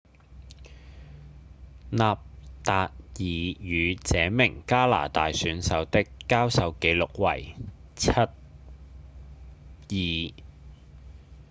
[1.91, 2.17] 納
[2.63, 2.91] 達爾
[3.63, 7.55] 與這名加拿大選手的交手紀錄為
[7.95, 8.23] 7–2